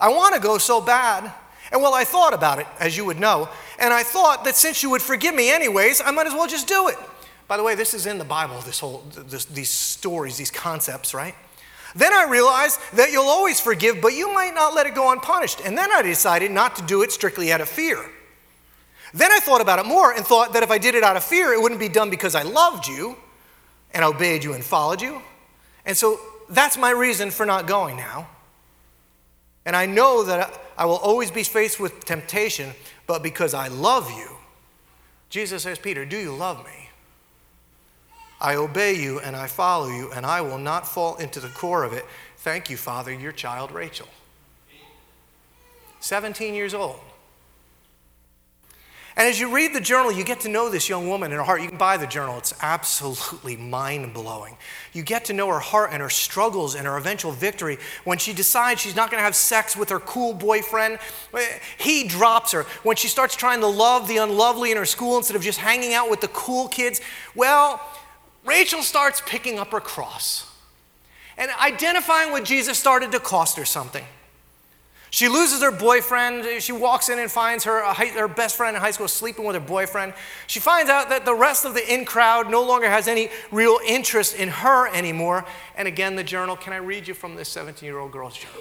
[0.00, 1.32] I want to go so bad.
[1.70, 3.48] And well, I thought about it, as you would know,
[3.78, 6.66] And I thought that since you would forgive me anyways, I might as well just
[6.66, 6.96] do it.
[7.46, 11.14] By the way, this is in the Bible, this whole, this, these stories, these concepts,
[11.14, 11.34] right?
[11.94, 15.60] Then I realized that you'll always forgive, but you might not let it go unpunished.
[15.64, 18.04] And then I decided not to do it strictly out of fear.
[19.14, 21.24] Then I thought about it more and thought that if I did it out of
[21.24, 23.16] fear, it wouldn't be done because I loved you
[23.94, 25.22] and obeyed you and followed you.
[25.86, 28.28] And so that's my reason for not going now.
[29.64, 32.70] And I know that I will always be faced with temptation,
[33.09, 34.37] but because I love you,
[35.29, 36.89] Jesus says, Peter, do you love me?
[38.41, 41.83] I obey you and I follow you, and I will not fall into the core
[41.83, 42.07] of it.
[42.39, 44.07] Thank you, Father, your child Rachel.
[45.99, 47.01] 17 years old.
[49.18, 51.42] And as you read the journal, you get to know this young woman in her
[51.42, 51.60] heart.
[51.60, 54.56] You can buy the journal, it's absolutely mind blowing.
[54.92, 57.78] You get to know her heart and her struggles and her eventual victory.
[58.04, 61.00] When she decides she's not going to have sex with her cool boyfriend,
[61.78, 62.62] he drops her.
[62.84, 65.94] When she starts trying to love the unlovely in her school instead of just hanging
[65.94, 67.00] out with the cool kids,
[67.34, 67.80] well,
[68.44, 70.48] Rachel starts picking up her cross.
[71.36, 74.04] And identifying with Jesus started to cost her something.
[75.11, 76.62] She loses her boyfriend.
[76.62, 79.54] She walks in and finds her, uh, her best friend in high school sleeping with
[79.54, 80.12] her boyfriend.
[80.46, 83.78] She finds out that the rest of the in crowd no longer has any real
[83.86, 85.46] interest in her anymore.
[85.76, 88.61] And again, the journal can I read you from this 17 year old girl's journal?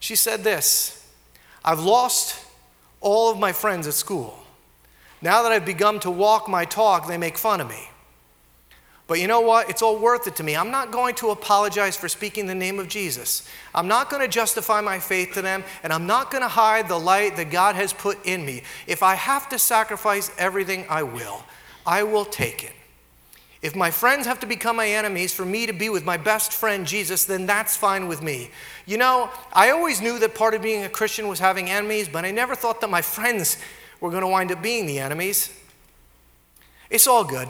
[0.00, 1.06] She said this
[1.64, 2.44] I've lost
[3.00, 4.36] all of my friends at school.
[5.22, 7.90] Now that I've begun to walk my talk, they make fun of me.
[9.10, 9.68] But you know what?
[9.68, 10.54] It's all worth it to me.
[10.54, 13.44] I'm not going to apologize for speaking the name of Jesus.
[13.74, 16.86] I'm not going to justify my faith to them, and I'm not going to hide
[16.86, 18.62] the light that God has put in me.
[18.86, 21.42] If I have to sacrifice everything, I will.
[21.84, 22.70] I will take it.
[23.62, 26.52] If my friends have to become my enemies for me to be with my best
[26.52, 28.52] friend Jesus, then that's fine with me.
[28.86, 32.24] You know, I always knew that part of being a Christian was having enemies, but
[32.24, 33.58] I never thought that my friends
[34.00, 35.52] were going to wind up being the enemies.
[36.90, 37.48] It's all good.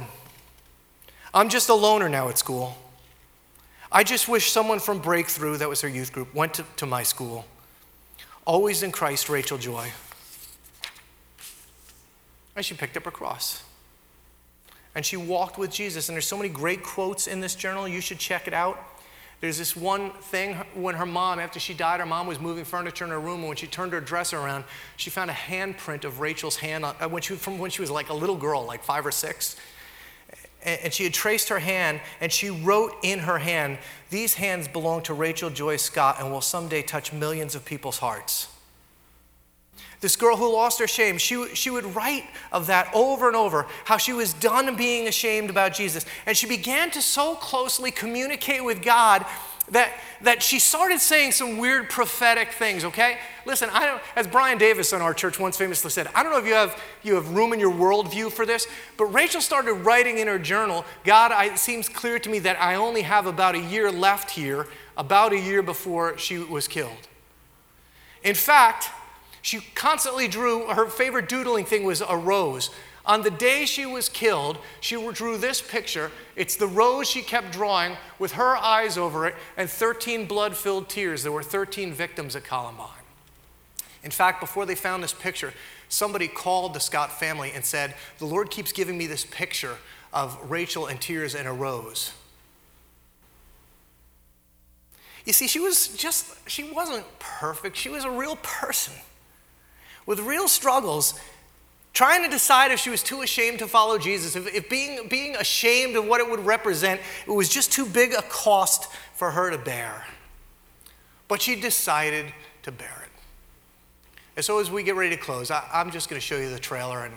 [1.32, 2.76] I'm just a loner now at school.
[3.92, 7.02] I just wish someone from Breakthrough, that was her youth group, went to, to my
[7.02, 7.44] school.
[8.44, 9.90] Always in Christ, Rachel Joy.
[12.56, 13.62] And she picked up her cross.
[14.94, 16.08] And she walked with Jesus.
[16.08, 17.86] And there's so many great quotes in this journal.
[17.86, 18.78] You should check it out.
[19.40, 23.04] There's this one thing when her mom, after she died, her mom was moving furniture
[23.04, 23.40] in her room.
[23.40, 24.64] And when she turned her dresser around,
[24.96, 28.10] she found a handprint of Rachel's hand uh, when she, from when she was like
[28.10, 29.56] a little girl, like five or six
[30.62, 33.78] and she had traced her hand and she wrote in her hand,
[34.10, 38.48] These hands belong to Rachel Joy Scott and will someday touch millions of people's hearts.
[40.00, 43.66] This girl who lost her shame, she, she would write of that over and over,
[43.84, 46.06] how she was done being ashamed about Jesus.
[46.24, 49.26] And she began to so closely communicate with God
[49.70, 49.92] that,
[50.22, 53.18] that she started saying some weird prophetic things, okay?
[53.46, 56.38] Listen, I don't, as Brian Davis on our church once famously said, I don't know
[56.38, 58.66] if you have, you have room in your worldview for this,
[58.96, 62.60] but Rachel started writing in her journal, God, I, it seems clear to me that
[62.60, 64.66] I only have about a year left here,
[64.96, 67.08] about a year before she was killed.
[68.22, 68.90] In fact,
[69.42, 72.70] she constantly drew, her favorite doodling thing was a rose.
[73.10, 76.12] On the day she was killed, she drew this picture.
[76.36, 80.88] It's the rose she kept drawing with her eyes over it and 13 blood filled
[80.88, 81.24] tears.
[81.24, 83.02] There were 13 victims at Columbine.
[84.04, 85.52] In fact, before they found this picture,
[85.88, 89.78] somebody called the Scott family and said, The Lord keeps giving me this picture
[90.12, 92.12] of Rachel and tears and a rose.
[95.24, 97.76] You see, she was just, she wasn't perfect.
[97.76, 98.94] She was a real person
[100.06, 101.18] with real struggles
[101.92, 105.36] trying to decide if she was too ashamed to follow Jesus, if, if, being, being
[105.36, 109.50] ashamed of what it would represent, it was just too big a cost for her
[109.50, 110.06] to bear.
[111.28, 112.32] But she decided
[112.62, 113.10] to bear it.
[114.36, 116.50] And so, as we get ready to close, I, I'm just going to show you
[116.50, 117.14] the trailer, and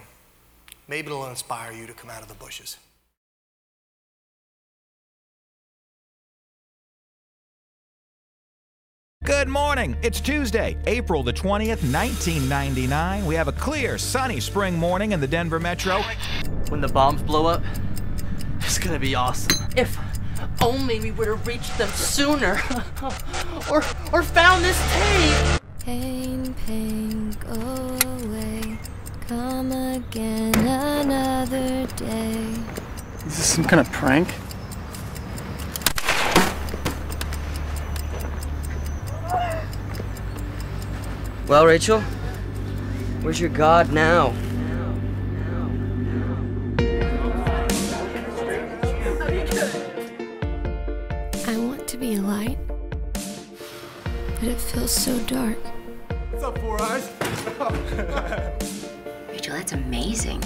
[0.88, 2.78] maybe it'll inspire you to come out of the bushes.
[9.24, 9.96] Good morning.
[10.02, 13.26] It's Tuesday, April the 20th, 1999.
[13.26, 16.02] We have a clear, sunny spring morning in the Denver metro.
[16.68, 17.64] When the bombs blow up,
[18.60, 19.66] it's gonna be awesome.
[19.78, 19.98] If
[20.62, 22.62] only we would have reached them sooner.
[23.72, 25.62] or or found this tape.
[25.80, 28.78] Pain, pain, go away.
[29.30, 32.56] Come again another day.
[33.26, 34.28] Is this some kind of prank?
[41.46, 42.00] Well, Rachel,
[43.22, 44.34] where's your God now?
[51.46, 52.58] I want to be a light,
[53.14, 55.58] but it feels so dark.
[56.32, 57.12] What's up, Four Eyes?
[59.30, 60.42] Rachel, that's amazing.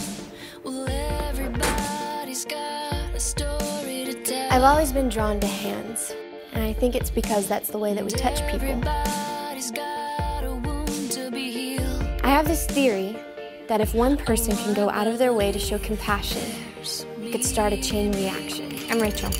[4.49, 6.15] I've always been drawn to hands,
[6.53, 8.81] and I think it's because that's the way that we touch people.
[12.27, 13.15] I have this theory
[13.69, 16.41] that if one person can go out of their way to show compassion,
[17.21, 18.77] it could start a chain reaction.
[18.91, 19.31] I'm Rachel.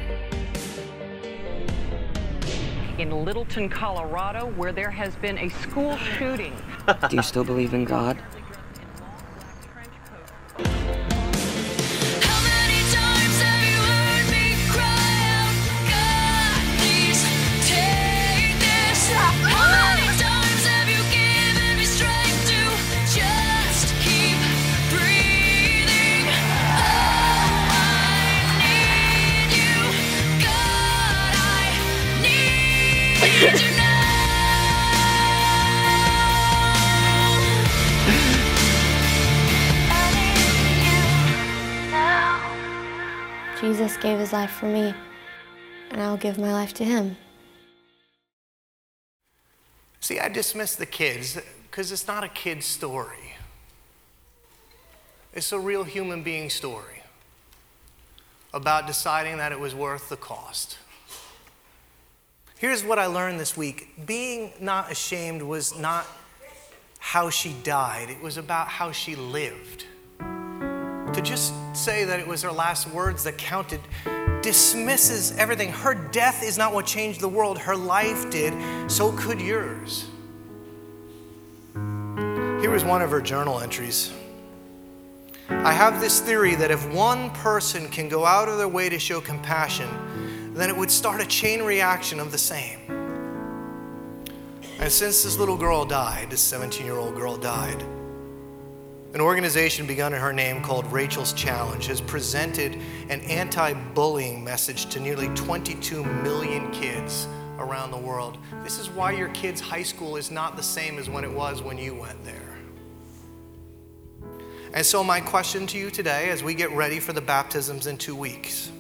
[2.98, 6.56] in Littleton, Colorado, where there has been a school shooting.
[7.10, 8.18] Do you still believe in God?
[44.28, 44.94] His life for me,
[45.90, 47.16] and I'll give my life to him.
[50.02, 53.36] See, I dismiss the kids because it's not a kid's story.
[55.34, 57.04] It's a real human being story
[58.54, 60.78] about deciding that it was worth the cost.
[62.58, 66.06] Here's what I learned this week being not ashamed was not
[67.00, 69.86] how she died, it was about how she lived.
[71.14, 73.80] To just say that it was her last words that counted
[74.48, 75.74] dismisses everything.
[75.74, 78.54] Her death is not what changed the world, her life did,
[78.90, 80.08] so could yours.
[81.76, 84.14] Here is one of her journal entries.
[85.50, 88.98] I have this theory that if one person can go out of their way to
[88.98, 92.80] show compassion, then it would start a chain reaction of the same.
[94.80, 97.84] And since this little girl died, this 17 year old girl died,
[99.14, 104.88] an organization begun in her name called Rachel's Challenge has presented an anti bullying message
[104.88, 107.28] to nearly 22 million kids
[107.58, 108.38] around the world.
[108.64, 111.62] This is why your kid's high school is not the same as when it was
[111.62, 112.58] when you went there.
[114.74, 117.98] And so, my question to you today, as we get ready for the baptisms in
[117.98, 118.72] two weeks,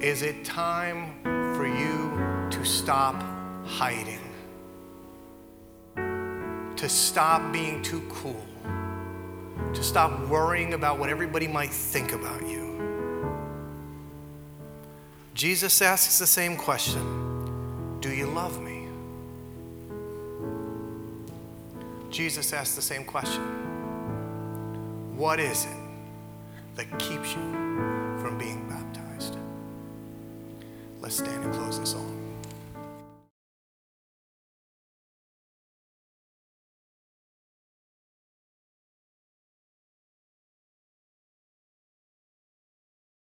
[0.00, 3.22] is it time for you to stop
[3.66, 4.25] hiding?
[6.76, 8.44] To stop being too cool?
[9.72, 12.66] To stop worrying about what everybody might think about you?
[15.32, 18.88] Jesus asks the same question Do you love me?
[22.10, 23.42] Jesus asks the same question
[25.16, 25.76] What is it
[26.76, 27.42] that keeps you
[28.20, 29.36] from being baptized?
[31.00, 32.15] Let's stand and close this song.